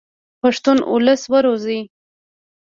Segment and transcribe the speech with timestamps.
[0.41, 1.79] پښتون اولس و روزئ.